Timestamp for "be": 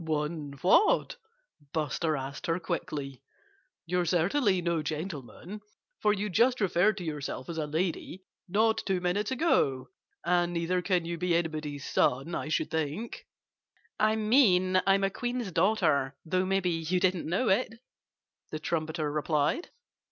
11.19-11.35